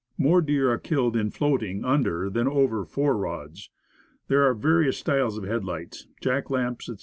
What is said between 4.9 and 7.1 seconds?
styles of headlights, jack lamps, etc.